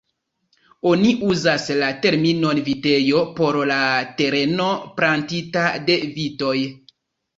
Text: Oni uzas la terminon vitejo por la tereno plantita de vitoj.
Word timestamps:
Oni 0.91 1.09
uzas 1.33 1.67
la 1.81 1.89
terminon 2.07 2.61
vitejo 2.69 3.21
por 3.41 3.59
la 3.75 3.79
tereno 4.23 4.71
plantita 5.01 5.67
de 5.91 6.03
vitoj. 6.17 6.57